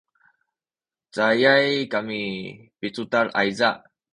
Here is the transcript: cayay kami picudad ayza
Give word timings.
cayay 1.15 1.69
kami 1.93 2.21
picudad 2.79 3.27
ayza 3.39 3.69